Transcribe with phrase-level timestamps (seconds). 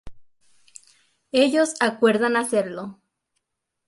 [1.31, 2.99] Ellos acuerdan hacerlo.